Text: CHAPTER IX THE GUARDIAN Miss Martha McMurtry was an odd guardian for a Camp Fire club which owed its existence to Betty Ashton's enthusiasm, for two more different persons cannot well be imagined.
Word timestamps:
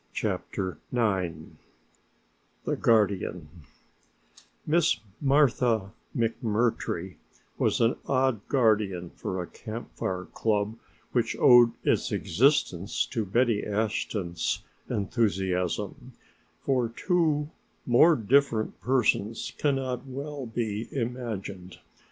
CHAPTER 0.13 0.79
IX 0.91 1.35
THE 2.65 2.75
GUARDIAN 2.75 3.49
Miss 4.65 4.99
Martha 5.21 5.91
McMurtry 6.17 7.17
was 7.59 7.79
an 7.79 7.97
odd 8.07 8.41
guardian 8.47 9.11
for 9.11 9.39
a 9.39 9.45
Camp 9.45 9.93
Fire 9.95 10.25
club 10.33 10.75
which 11.11 11.35
owed 11.39 11.73
its 11.83 12.11
existence 12.11 13.05
to 13.11 13.23
Betty 13.23 13.63
Ashton's 13.63 14.63
enthusiasm, 14.89 16.13
for 16.63 16.89
two 16.89 17.51
more 17.85 18.15
different 18.15 18.81
persons 18.81 19.53
cannot 19.59 20.07
well 20.07 20.47
be 20.47 20.87
imagined. 20.91 21.77